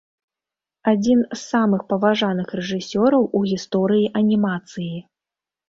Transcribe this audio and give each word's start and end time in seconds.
Адзін 0.91 1.19
з 1.33 1.37
самых 1.41 1.81
паважаных 1.93 2.47
рэжысёраў 2.61 3.29
у 3.39 3.45
гісторыі 3.53 4.11
анімацыі. 4.25 4.93